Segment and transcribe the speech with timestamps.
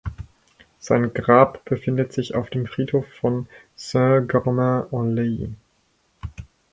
[0.79, 5.53] Sein Grab befindet sich auf dem Friedhof von Saint-Germain-en-Laye.